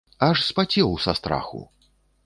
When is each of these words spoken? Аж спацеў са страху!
Аж 0.27 0.41
спацеў 0.47 0.97
са 1.05 1.17
страху! 1.23 1.61